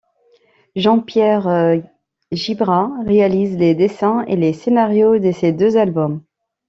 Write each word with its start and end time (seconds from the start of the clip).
Jean-Pierre 0.75 1.79
Gibrat 2.31 2.89
réalise 3.05 3.55
les 3.57 3.75
dessins 3.75 4.23
et 4.25 4.35
les 4.35 4.51
scénarios 4.51 5.19
de 5.19 5.31
ces 5.31 5.51
deux 5.51 5.77
albums. 5.77 6.23